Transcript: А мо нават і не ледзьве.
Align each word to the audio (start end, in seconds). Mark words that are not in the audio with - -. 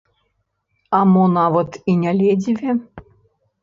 А 1.01 1.03
мо 1.13 1.25
нават 1.37 1.79
і 1.89 1.99
не 2.01 2.11
ледзьве. 2.25 2.71